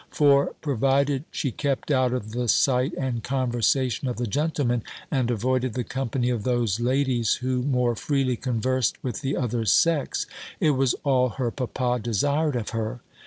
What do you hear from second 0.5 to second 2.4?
provided she kept out of